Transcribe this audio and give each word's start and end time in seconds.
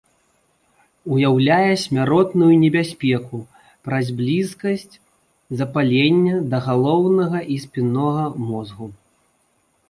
Уяўляе 1.15 1.73
смяротную 1.83 2.47
небяспеку 2.63 3.37
праз 3.89 4.05
блізкасць 4.21 4.95
запалення 5.61 6.35
да 6.55 6.63
галаўнога 6.69 7.39
і 7.55 7.61
спіннога 7.67 8.25
мозгу. 8.49 8.87